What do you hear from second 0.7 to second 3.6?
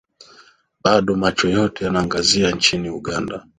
bado macho yote yanaangazia nchini uganda